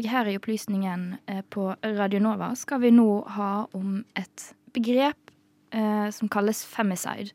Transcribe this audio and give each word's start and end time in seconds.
Og 0.00 0.06
her 0.08 0.28
i 0.30 0.38
opplysningen 0.38 1.02
eh, 1.28 1.42
på 1.52 1.74
Radio 1.84 2.22
Nova 2.24 2.54
skal 2.56 2.80
vi 2.80 2.88
nå 2.94 3.08
ha 3.36 3.66
om 3.76 3.98
et 4.16 4.44
begrep 4.72 5.32
eh, 5.76 6.06
som 6.08 6.30
kalles 6.32 6.62
femicide. 6.64 7.34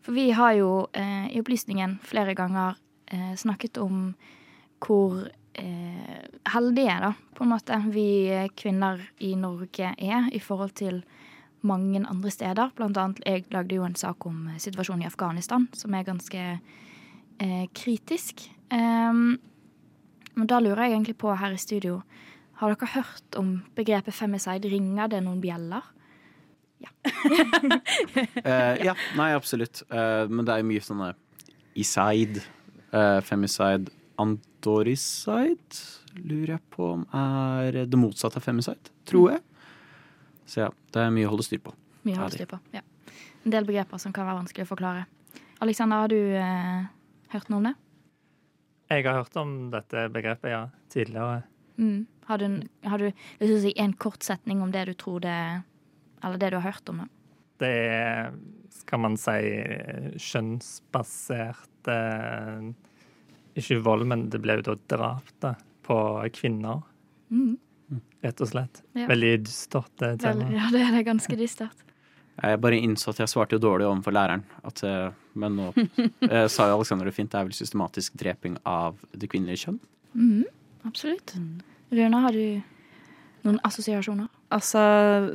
For 0.00 0.16
vi 0.16 0.30
har 0.32 0.54
jo 0.56 0.70
eh, 0.96 1.26
i 1.28 1.42
opplysningen 1.42 1.98
flere 2.00 2.32
ganger 2.38 2.78
eh, 3.12 3.34
snakket 3.36 3.76
om 3.82 4.14
hvor 4.80 5.18
eh, 5.60 6.22
heldige, 6.54 6.94
da, 7.04 7.12
på 7.36 7.44
en 7.44 7.52
måte, 7.52 7.76
vi 7.92 8.08
kvinner 8.56 9.02
i 9.20 9.34
Norge 9.36 9.92
er 9.92 10.30
i 10.32 10.40
forhold 10.40 10.72
til 10.80 11.02
mange 11.60 12.00
andre 12.08 12.32
steder. 12.32 12.72
Blant 12.78 12.96
annet, 12.96 13.20
jeg 13.26 13.44
lagde 13.52 13.76
jo 13.76 13.84
en 13.84 13.98
sak 14.00 14.24
om 14.30 14.46
situasjonen 14.56 15.04
i 15.04 15.10
Afghanistan, 15.10 15.68
som 15.76 15.92
er 15.92 16.08
ganske 16.08 16.48
eh, 16.56 17.68
kritisk. 17.76 18.48
Um, 18.72 19.36
men 20.38 20.46
da 20.46 20.60
lurer 20.62 20.86
jeg 20.86 20.94
egentlig 20.94 21.16
på 21.18 21.32
her 21.34 21.54
i 21.54 21.58
studio, 21.58 22.00
har 22.60 22.74
dere 22.74 22.90
hørt 22.92 23.38
om 23.38 23.56
begrepet 23.74 24.14
femicide? 24.14 24.70
Ringer 24.70 25.10
det 25.10 25.22
noen 25.26 25.40
bjeller? 25.42 25.86
Ja. 26.82 26.92
uh, 28.46 28.74
ja, 28.86 28.94
nei, 29.18 29.32
absolutt. 29.34 29.82
Uh, 29.90 30.26
men 30.30 30.46
det 30.46 30.54
er 30.54 30.62
jo 30.62 30.68
mye 30.70 30.84
sånne 30.84 31.12
Iside, 31.78 32.42
uh, 32.90 33.18
femicide, 33.26 33.90
andoricide 34.18 35.82
lurer 36.18 36.56
jeg 36.56 36.64
på 36.74 36.86
om 36.96 37.04
er 37.14 37.84
det 37.86 37.98
motsatte 37.98 38.40
av 38.40 38.46
femicide, 38.46 38.94
tror 39.06 39.36
jeg. 39.36 39.42
Så 40.48 40.64
ja, 40.64 40.70
det 40.94 41.02
er 41.02 41.12
mye 41.14 41.28
å 41.28 41.34
holde 41.34 41.46
styr 41.46 41.62
på. 41.62 41.74
Mye 42.06 42.16
å 42.16 42.24
holde 42.24 42.40
styr 42.40 42.50
på, 42.50 42.58
ja. 42.74 42.82
En 43.46 43.54
del 43.54 43.66
begreper 43.68 44.02
som 44.02 44.14
kan 44.14 44.26
være 44.26 44.40
vanskelig 44.40 44.66
å 44.66 44.70
forklare. 44.72 45.04
Alexander, 45.62 46.02
har 46.02 46.10
du 46.10 47.30
hørt 47.34 47.52
noe 47.52 47.60
om 47.60 47.70
det? 47.70 47.76
Jeg 48.88 49.04
har 49.04 49.18
hørt 49.20 49.36
om 49.36 49.54
dette 49.72 50.06
begrepet, 50.12 50.50
ja, 50.52 50.62
tidligere. 50.92 51.42
Mm. 51.78 52.06
Har, 52.28 52.38
du, 52.38 52.62
har 52.88 52.98
du 52.98 53.10
si 53.60 53.72
en 53.76 53.92
kort 53.92 54.24
setning 54.24 54.62
om 54.64 54.72
det 54.72 54.84
du 54.88 54.94
tror 54.98 55.20
det 55.22 55.62
Eller 56.24 56.40
det 56.40 56.50
du 56.50 56.56
har 56.58 56.66
hørt 56.72 56.90
om 56.90 57.04
det? 57.04 57.06
Det 57.62 57.70
er, 57.70 58.34
skal 58.74 59.00
man 59.04 59.16
si, 59.20 59.38
kjønnsbasert 60.18 61.90
eh, 61.92 62.68
Ikke 63.58 63.78
vold, 63.86 64.06
men 64.10 64.26
det 64.32 64.42
ble 64.42 64.58
jo 64.58 64.66
da 64.70 64.76
drap 64.90 65.32
da, 65.42 65.54
på 65.86 65.98
kvinner. 66.34 66.82
Mm. 67.30 67.56
Rett 68.22 68.42
og 68.42 68.50
slett. 68.50 68.82
Ja. 68.98 69.06
Veldig 69.10 69.32
dystert 69.46 69.94
tema. 69.98 70.16
Vel, 70.28 70.56
ja, 70.58 70.70
det 70.74 70.82
er 70.84 70.96
det 70.98 71.04
ganske 71.06 71.38
dystert. 71.38 71.87
Jeg 72.38 72.60
bare 72.62 72.78
innså 72.78 73.10
at 73.12 73.20
jeg 73.22 73.30
svarte 73.32 73.56
jo 73.56 73.62
dårlig 73.62 73.86
overfor 73.88 74.14
læreren. 74.14 74.44
At, 74.66 74.82
eh, 74.86 75.10
men 75.38 75.56
nå 75.58 75.68
eh, 76.30 76.46
sa 76.50 76.68
jo 76.68 76.78
Alexander 76.78 77.08
det 77.08 77.14
fint, 77.16 77.30
det 77.32 77.40
er 77.40 77.48
vel 77.48 77.56
systematisk 77.56 78.18
dreping 78.20 78.58
av 78.68 78.98
det 79.12 79.30
kvinnelige 79.32 79.64
kjønn? 79.64 79.80
Mm, 80.14 80.44
absolutt. 80.88 81.34
Røna, 81.34 81.98
Runa, 81.98 82.20
har 82.26 82.36
du 82.36 83.48
noen 83.48 83.58
assosiasjoner? 83.66 84.30
Altså, 84.54 84.82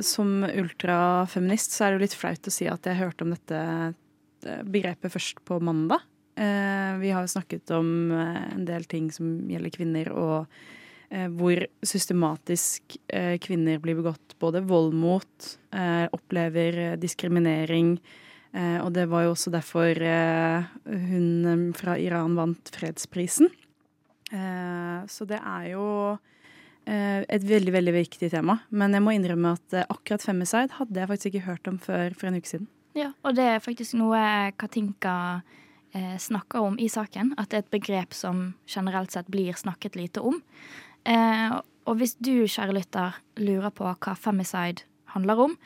Som 0.05 0.45
ultrafeminist 0.47 1.75
så 1.75 1.85
er 1.85 1.91
det 1.91 1.99
jo 1.99 2.05
litt 2.07 2.17
flaut 2.17 2.49
å 2.49 2.53
si 2.53 2.69
at 2.71 2.87
jeg 2.89 3.01
hørte 3.01 3.27
om 3.27 3.35
dette 3.35 3.59
eh, 4.47 4.63
begrepet 4.63 5.13
først 5.13 5.43
på 5.47 5.59
mandag. 5.63 6.05
Eh, 6.39 6.93
vi 7.03 7.11
har 7.13 7.25
jo 7.25 7.35
snakket 7.35 7.75
om 7.75 8.13
en 8.15 8.63
del 8.65 8.87
ting 8.89 9.11
som 9.13 9.35
gjelder 9.51 9.75
kvinner, 9.75 10.09
og 10.15 10.47
Eh, 10.47 10.79
hvor 11.11 11.59
systematisk 11.85 12.97
eh, 13.13 13.37
kvinner 13.41 13.81
blir 13.81 13.99
begått 13.99 14.35
både 14.41 14.63
vold 14.65 14.95
mot, 14.97 15.49
eh, 15.75 16.05
opplever 16.11 16.97
diskriminering. 16.97 17.97
Og 18.53 18.91
det 18.93 19.07
var 19.09 19.23
jo 19.25 19.31
også 19.33 19.49
derfor 19.49 19.97
hun 20.85 21.71
fra 21.73 21.95
Iran 21.97 22.35
vant 22.37 22.69
fredsprisen. 22.69 23.47
Så 25.09 25.25
det 25.25 25.39
er 25.39 25.71
jo 25.71 25.85
et 26.85 27.47
veldig, 27.49 27.73
veldig 27.73 27.95
viktig 27.95 28.29
tema. 28.29 28.59
Men 28.69 28.93
jeg 28.93 29.01
må 29.01 29.15
innrømme 29.17 29.55
at 29.57 29.79
akkurat 29.87 30.21
femicide 30.21 30.77
hadde 30.77 31.01
jeg 31.01 31.09
faktisk 31.09 31.31
ikke 31.31 31.47
hørt 31.47 31.71
om 31.71 31.81
før 31.81 32.13
for 32.13 32.29
en 32.29 32.37
uke 32.37 32.51
siden. 32.51 32.69
Ja, 32.93 33.09
og 33.25 33.33
det 33.41 33.49
er 33.55 33.65
faktisk 33.65 33.97
noe 33.97 34.21
Katinka 34.61 35.41
snakker 36.21 36.69
om 36.69 36.77
i 36.77 36.91
saken. 36.93 37.33
At 37.41 37.49
det 37.49 37.57
er 37.57 37.65
et 37.65 37.73
begrep 37.73 38.13
som 38.13 38.51
generelt 38.69 39.17
sett 39.17 39.33
blir 39.33 39.57
snakket 39.57 39.97
lite 39.97 40.21
om. 40.21 40.43
Eh, 41.09 41.55
og 41.83 41.99
hvis 41.99 42.15
du, 42.15 42.45
kjære 42.47 42.75
lytter, 42.77 43.17
lurer 43.37 43.73
på 43.75 43.87
hva 43.87 44.15
femicide 44.15 44.85
handler 45.13 45.41
om, 45.49 45.57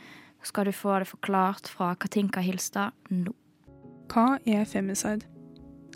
skal 0.44 0.66
du 0.66 0.74
få 0.76 1.00
det 1.02 1.10
forklart 1.10 1.70
fra 1.70 1.94
Katinka 2.00 2.42
Hilstad 2.42 2.96
nå. 3.14 3.34
Hva 4.12 4.38
er 4.48 4.66
femicide? 4.66 5.28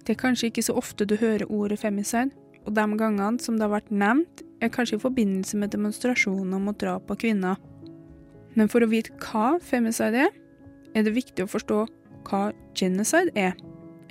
Det 0.01 0.15
er 0.15 0.21
kanskje 0.21 0.49
ikke 0.49 0.65
så 0.65 0.75
ofte 0.77 1.05
du 1.07 1.15
hører 1.15 1.49
ordet 1.49 1.79
femicide, 1.79 2.33
og 2.65 2.75
de 2.75 2.85
gangene 2.97 3.41
som 3.41 3.57
det 3.57 3.65
har 3.65 3.75
vært 3.77 3.91
nevnt, 3.93 4.43
er 4.61 4.69
kanskje 4.69 4.99
i 4.99 5.01
forbindelse 5.01 5.57
med 5.57 5.71
demonstrasjoner 5.73 6.61
mot 6.61 6.77
drap 6.77 7.09
av 7.09 7.17
kvinner. 7.21 7.57
Men 8.53 8.69
for 8.69 8.83
å 8.83 8.89
vite 8.91 9.15
hva 9.23 9.55
femicide 9.63 10.27
er, 10.27 10.35
er 10.93 11.07
det 11.07 11.15
viktig 11.15 11.45
å 11.45 11.49
forstå 11.49 11.79
hva 12.27 12.41
genocide 12.77 13.33
er, 13.39 13.55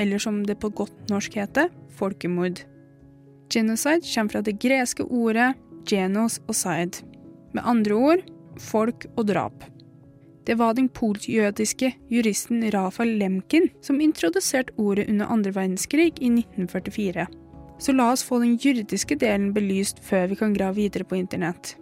eller 0.01 0.19
som 0.23 0.43
det 0.47 0.59
på 0.59 0.73
godt 0.75 1.13
norsk 1.13 1.37
heter, 1.39 1.71
folkemord. 1.99 2.65
Genocide 3.51 4.07
kommer 4.15 4.37
fra 4.37 4.43
det 4.47 4.59
greske 4.63 5.05
ordet 5.05 5.53
genos 5.89 6.39
og 6.47 6.55
side, 6.55 7.03
med 7.55 7.67
andre 7.67 7.95
ord 7.95 8.25
folk 8.61 9.07
og 9.17 9.27
drap. 9.31 9.65
Det 10.47 10.57
var 10.59 10.75
den 10.75 10.89
polsk-jødiske 10.89 11.93
juristen 12.11 12.65
Rafael 12.75 13.13
Lemkin 13.21 13.69
som 13.85 14.01
introduserte 14.01 14.73
ordet 14.79 15.09
under 15.09 15.27
andre 15.31 15.53
verdenskrig 15.55 16.13
i 16.19 16.31
1944. 16.33 17.27
Så 17.81 17.93
la 17.97 18.11
oss 18.13 18.25
få 18.27 18.41
den 18.43 18.57
juridiske 18.61 19.17
delen 19.21 19.53
belyst 19.57 20.01
før 20.05 20.29
vi 20.31 20.39
kan 20.41 20.55
grave 20.57 20.81
videre 20.81 21.05
på 21.05 21.17
internett. 21.17 21.77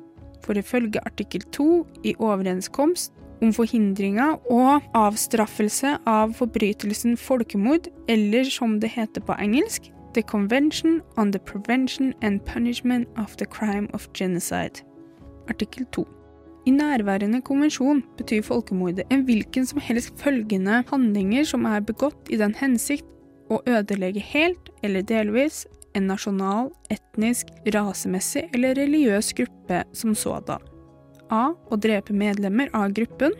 For 0.44 0.58
ifølge 0.58 1.02
artikkel 1.06 1.42
2 1.54 1.68
i 2.04 2.14
overenskomst 2.18 3.14
om 3.42 3.52
forhindringer 3.54 4.38
og 4.50 4.82
avstraffelse 4.98 5.96
av 6.06 6.34
forbrytelsen 6.38 7.16
folkemord, 7.18 7.86
eller 8.10 8.50
som 8.50 8.78
det 8.82 8.90
heter 8.94 9.22
på 9.22 9.36
engelsk, 9.38 9.90
The 10.14 10.22
Convention 10.22 11.02
on 11.16 11.30
the 11.30 11.38
Prevention 11.38 12.14
and 12.22 12.44
Punishment 12.44 13.08
of 13.18 13.36
the 13.36 13.46
Crime 13.46 13.88
of 13.92 14.08
Genocide. 14.12 14.82
Artikkel 15.48 15.84
2. 15.92 16.06
I 16.66 16.70
nærværende 16.70 17.40
konvensjon 17.40 18.02
betyr 18.16 18.42
folkemordet 18.42 19.04
en 19.10 19.24
hvilken 19.24 19.66
som 19.66 19.80
helst 19.80 20.12
følgende 20.20 20.82
handlinger 20.90 21.44
som 21.44 21.64
er 21.64 21.80
begått 21.80 22.28
i 22.28 22.36
den 22.40 22.54
hensikt 22.58 23.06
å 23.48 23.60
ødelegge 23.66 24.20
helt 24.20 24.68
eller 24.82 25.04
delvis 25.06 25.66
en 25.96 26.08
nasjonal, 26.10 26.68
etnisk, 26.92 27.48
rasemessig 27.74 28.48
eller 28.52 28.76
religiøs 28.76 29.32
gruppe 29.36 29.82
som 29.96 30.14
sådan. 30.16 30.64
A. 31.28 31.52
Å 31.52 31.76
drepe 31.76 32.16
medlemmer 32.16 32.70
av 32.76 32.92
gruppen. 32.96 33.34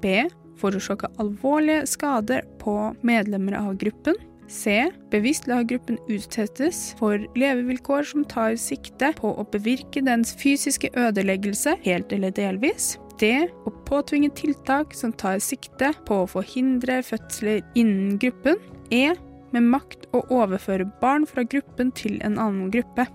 B. 0.00 0.24
Forårsake 0.56 1.10
alvorlige 1.20 1.84
skader 1.88 2.44
på 2.60 2.94
medlemmer 3.04 3.58
av 3.60 3.76
gruppen. 3.80 4.16
C. 4.48 4.90
Bevisst 5.10 5.48
la 5.50 5.62
gruppen 5.66 5.98
utsettes 6.12 6.94
for 6.98 7.22
levevilkår 7.38 8.06
som 8.10 8.24
tar 8.28 8.56
sikte 8.60 9.12
på 9.18 9.32
å 9.34 9.44
bevirke 9.52 10.02
dens 10.04 10.34
fysiske 10.38 10.92
ødeleggelse, 10.94 11.76
helt 11.84 12.12
eller 12.14 12.34
delvis. 12.34 12.94
D. 13.20 13.48
Å 13.48 13.72
påtvinge 13.88 14.30
tiltak 14.36 14.94
som 14.94 15.12
tar 15.12 15.38
sikte 15.40 15.92
på 16.08 16.22
å 16.22 16.28
forhindre 16.30 17.00
fødsler 17.06 17.62
innen 17.74 18.18
gruppen. 18.22 18.60
E. 18.90 19.14
Med 19.54 19.64
makt 19.72 20.04
å 20.14 20.22
overføre 20.34 20.88
barn 21.00 21.24
fra 21.26 21.46
gruppen 21.46 21.92
til 21.96 22.18
en 22.26 22.36
annen 22.38 22.68
gruppe. 22.74 23.06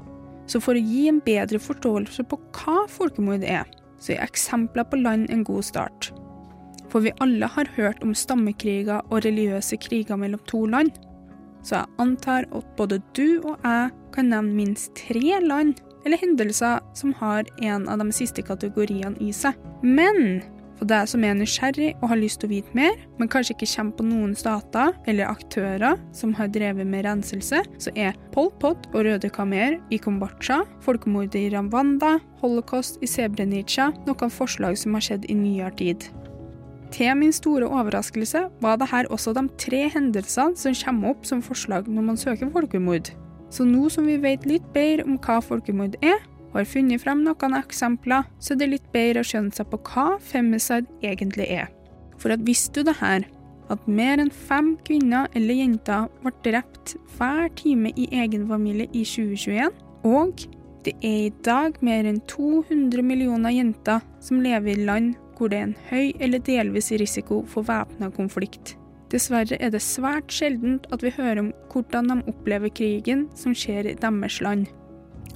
Så 0.49 0.59
for 0.63 0.75
å 0.75 0.81
gi 0.81 1.05
en 1.11 1.21
bedre 1.23 1.61
forståelse 1.61 2.25
på 2.27 2.39
hva 2.57 2.87
folkemord 2.89 3.45
er, 3.45 3.67
så 4.01 4.15
er 4.15 4.25
eksempler 4.25 4.87
på 4.89 4.99
land 5.03 5.29
en 5.31 5.45
god 5.47 5.63
start. 5.67 6.09
For 6.91 7.05
vi 7.05 7.13
alle 7.23 7.47
har 7.47 7.69
hørt 7.77 8.01
om 8.03 8.15
stammekriger 8.17 9.05
og 9.07 9.21
religiøse 9.23 9.77
kriger 9.79 10.19
mellom 10.19 10.41
to 10.49 10.65
land 10.67 10.91
så 11.61 11.81
jeg 11.81 12.01
antar 12.01 12.47
at 12.51 12.71
både 12.77 13.01
du 13.17 13.41
og 13.41 13.57
jeg 13.61 13.91
kan 14.15 14.31
nevne 14.31 14.57
minst 14.57 14.95
tre 14.97 15.39
land 15.43 15.79
eller 16.05 16.21
hendelser 16.21 16.81
som 16.97 17.13
har 17.19 17.45
en 17.61 17.85
av 17.89 18.01
de 18.01 18.09
siste 18.15 18.43
kategoriene 18.45 19.17
i 19.21 19.29
seg. 19.35 19.57
Men 19.85 20.41
for 20.81 20.89
deg 20.89 21.05
som 21.11 21.21
er 21.21 21.35
nysgjerrig 21.37 21.91
og 21.99 22.07
har 22.09 22.17
lyst 22.17 22.39
til 22.41 22.49
å 22.49 22.53
vite 22.55 22.73
mer, 22.73 22.95
men 23.19 23.29
kanskje 23.29 23.53
ikke 23.53 23.67
kommer 23.69 23.97
på 23.99 24.05
noen 24.07 24.31
stater 24.33 24.95
eller 25.05 25.29
aktører 25.29 25.99
som 26.17 26.33
har 26.39 26.49
drevet 26.49 26.89
med 26.89 27.05
renselse, 27.05 27.61
så 27.77 27.93
er 27.93 28.17
Pol 28.33 28.49
Pot 28.63 28.89
og 28.89 29.05
Røde 29.05 29.29
Kamer 29.29 29.77
i 29.93 30.01
Kambodsja, 30.01 30.63
folkemordet 30.81 31.37
i 31.37 31.51
Rwanda, 31.53 32.15
holocaust 32.41 32.97
i 33.05 33.09
Sebrenica 33.09 33.91
noen 34.07 34.33
forslag 34.33 34.79
som 34.81 34.97
har 34.97 35.05
skjedd 35.05 35.29
i 35.29 35.37
nyere 35.37 35.75
tid. 35.77 36.09
Til 36.91 37.15
min 37.15 37.31
store 37.31 37.69
overraskelse 37.71 38.43
var 38.61 38.79
dette 38.81 39.05
også 39.13 39.31
de 39.37 39.45
tre 39.61 39.85
hendelsene 39.93 40.59
som 40.59 40.75
kommer 40.75 41.13
opp 41.13 41.25
som 41.27 41.43
forslag 41.43 41.87
når 41.87 42.07
man 42.09 42.19
søker 42.19 42.51
folkemord. 42.51 43.13
Så 43.51 43.63
nå 43.67 43.87
som 43.91 44.07
vi 44.07 44.17
vet 44.19 44.45
litt 44.47 44.67
bedre 44.75 45.05
om 45.07 45.17
hva 45.19 45.39
folkemord 45.43 45.95
er, 46.03 46.19
og 46.51 46.59
har 46.59 46.67
funnet 46.67 46.99
frem 46.99 47.23
noen 47.23 47.55
eksempler, 47.55 48.27
så 48.39 48.53
er 48.53 48.59
det 48.59 48.71
litt 48.73 48.89
bedre 48.91 49.23
å 49.23 49.27
skjønne 49.27 49.55
seg 49.55 49.69
på 49.71 49.79
hva 49.87 50.17
femicide 50.19 50.91
egentlig 51.03 51.47
er. 51.47 51.69
For 52.19 52.35
at 52.35 52.43
visste 52.47 52.81
du 52.81 52.91
det 52.91 52.97
her, 52.99 53.23
at 53.71 53.87
mer 53.87 54.19
enn 54.19 54.31
fem 54.31 54.73
kvinner 54.83 55.31
eller 55.37 55.61
jenter 55.61 56.09
ble 56.23 56.33
drept 56.43 56.97
hver 57.15 57.47
time 57.59 57.93
i 57.95 58.09
egen 58.11 58.49
familie 58.51 58.91
i 58.91 59.05
2021, 59.07 59.71
og 60.11 60.43
det 60.83 60.95
er 61.05 61.27
i 61.29 61.33
dag 61.45 61.77
mer 61.85 62.07
enn 62.09 62.19
200 62.27 63.05
millioner 63.05 63.53
jenter 63.55 64.03
som 64.19 64.41
lever 64.43 64.73
i 64.73 64.87
land 64.89 65.15
hvor 65.41 65.49
det 65.49 65.57
er 65.57 65.71
en 65.71 65.79
høy 65.89 66.11
eller 66.21 66.43
delvis 66.45 66.91
risiko 67.01 67.39
for 67.49 67.65
væpna 67.65 68.11
konflikt. 68.13 68.75
Dessverre 69.09 69.57
er 69.57 69.71
det 69.73 69.81
svært 69.81 70.29
sjeldent 70.31 70.85
at 70.93 71.01
vi 71.03 71.11
hører 71.15 71.41
om 71.41 71.49
hvordan 71.71 72.11
de 72.11 72.19
opplever 72.29 72.69
krigen 72.69 73.25
som 73.35 73.55
skjer 73.57 73.89
i 73.89 73.95
deres 73.97 74.37
land. 74.45 74.67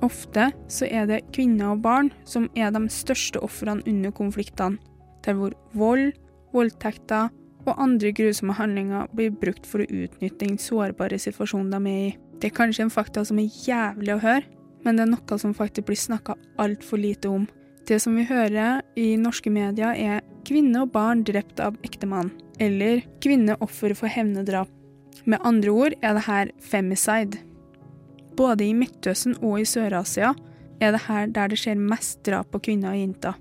Ofte 0.05 0.51
så 0.69 0.85
er 0.85 1.09
det 1.09 1.23
kvinner 1.33 1.73
og 1.73 1.81
barn 1.81 2.11
som 2.29 2.45
er 2.55 2.69
de 2.75 2.83
største 2.93 3.41
ofrene 3.43 3.83
under 3.89 4.13
konfliktene, 4.13 4.77
der 5.25 5.33
hvor 5.39 5.57
vold, 5.73 6.13
voldtekter 6.53 7.33
og 7.65 7.81
andre 7.81 8.13
grusomme 8.13 8.53
handlinger 8.53 9.09
blir 9.17 9.33
brukt 9.33 9.65
for 9.65 9.81
å 9.81 9.89
utnytte 9.89 10.45
den 10.45 10.59
sårbare 10.61 11.17
situasjonen 11.19 11.73
de 11.73 11.91
er 11.91 12.07
i. 12.11 12.15
Det 12.39 12.51
er 12.51 12.57
kanskje 12.61 12.85
en 12.85 12.93
fakta 12.93 13.25
som 13.25 13.39
er 13.41 13.49
jævlig 13.65 14.13
å 14.13 14.21
høre, 14.21 14.45
men 14.85 14.99
det 14.99 15.07
er 15.07 15.13
noe 15.15 15.39
som 15.41 15.55
faktisk 15.57 15.89
blir 15.89 15.97
snakka 15.97 16.35
altfor 16.61 17.01
lite 17.01 17.31
om. 17.31 17.47
Det 17.85 17.99
som 18.01 18.15
vi 18.17 18.25
hører 18.25 18.81
i 18.97 19.13
norske 19.21 19.51
media, 19.53 19.91
er 19.93 20.23
kvinne 20.45 20.81
og 20.81 20.93
barn 20.95 21.21
drept 21.25 21.59
av 21.61 21.77
ektemann, 21.85 22.31
eller 22.57 23.03
kvinne 23.21 23.57
offer 23.61 23.93
for 23.97 24.09
hevnedrap. 24.09 24.71
Med 25.25 25.41
andre 25.45 25.69
ord 25.69 25.95
er 26.01 26.17
det 26.17 26.25
her 26.25 26.51
femicide. 26.61 27.41
Både 28.35 28.65
i 28.65 28.73
Midtøsten 28.73 29.37
og 29.41 29.61
i 29.61 29.67
Sør-Asia 29.69 30.33
er 30.81 30.95
det 30.95 31.03
her 31.05 31.29
der 31.31 31.51
det 31.51 31.59
skjer 31.61 31.77
mest 31.79 32.23
drap 32.25 32.49
på 32.51 32.63
kvinner 32.67 32.95
og 32.95 32.99
jenter. 32.99 33.37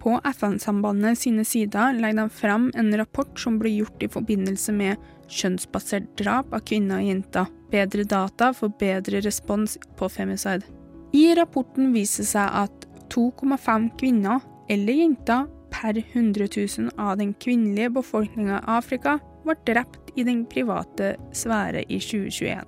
På 0.00 0.16
FN-sambandet 0.28 1.20
sine 1.20 1.44
sider 1.48 1.94
legger 1.96 2.24
de 2.24 2.38
fram 2.40 2.70
en 2.76 2.90
rapport 3.00 3.38
som 3.40 3.56
ble 3.60 3.70
gjort 3.76 4.02
i 4.04 4.10
forbindelse 4.12 4.72
med 4.76 5.04
kjønnsbasert 5.32 6.10
drap 6.20 6.52
av 6.52 6.64
kvinner 6.68 7.00
og 7.00 7.12
jenter. 7.12 7.52
Bedre 7.72 8.04
data 8.08 8.50
for 8.56 8.72
bedre 8.80 9.20
respons 9.24 9.78
på 9.96 10.08
femicide. 10.12 10.66
I 11.14 11.30
rapporten 11.38 11.94
viser 11.94 12.24
det 12.24 12.32
seg 12.32 12.58
at 12.64 12.88
2,5 13.14 13.90
kvinner 14.00 14.40
eller 14.68 14.92
jenter 14.92 15.46
per 15.70 15.98
100 15.98 16.48
000 16.78 16.90
av 16.98 17.18
den 17.18 17.34
kvinnelige 17.34 17.90
befolkninga 17.98 18.58
i 18.60 18.70
Afrika 18.78 19.18
ble 19.44 19.56
drept 19.68 20.12
i 20.18 20.24
den 20.26 20.44
private 20.50 21.14
sfære 21.36 21.84
i 21.88 22.00
2021. 22.00 22.64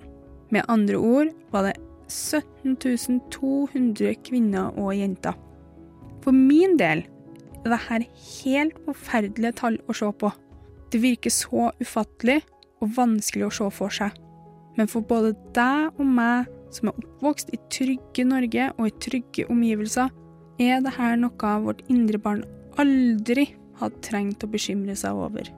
Med 0.51 0.67
andre 0.71 0.97
ord 0.97 1.31
var 1.51 1.67
det 1.67 1.75
17 2.07 3.21
200 3.31 4.15
kvinner 4.23 4.71
og 4.79 4.95
jenter. 4.95 5.35
For 6.23 6.35
min 6.35 6.77
del 6.79 7.03
er 7.65 7.73
dette 7.73 8.05
helt 8.43 8.77
forferdelige 8.85 9.57
tall 9.61 9.79
å 9.87 9.95
se 9.95 10.11
på. 10.11 10.31
Det 10.91 11.01
virker 11.03 11.33
så 11.33 11.71
ufattelig 11.81 12.41
og 12.81 12.93
vanskelig 12.95 13.47
å 13.47 13.55
se 13.57 13.67
for 13.73 13.91
seg. 13.91 14.13
Men 14.77 14.87
for 14.91 15.01
både 15.01 15.33
deg 15.55 15.97
og 15.97 16.05
meg 16.05 16.47
som 16.71 16.91
er 16.91 16.99
oppvokst 17.01 17.51
i 17.55 17.59
trygge 17.73 18.27
Norge 18.27 18.69
og 18.77 18.87
i 18.87 18.95
trygge 19.01 19.47
omgivelser, 19.51 20.11
er 20.59 20.81
dette 20.85 21.09
noe 21.21 21.53
vårt 21.63 21.83
indre 21.91 22.19
barn 22.21 22.43
aldri 22.81 23.49
hadde 23.79 24.03
trengt 24.05 24.43
å 24.43 24.51
bekymre 24.51 24.95
seg 24.97 25.17
over. 25.17 25.49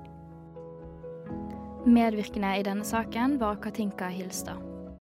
Medvirkende 1.89 2.57
i 2.59 2.65
denne 2.67 2.87
saken 2.87 3.37
var 3.39 3.61
Katinka 3.63 4.11
Hilstad. 4.11 4.68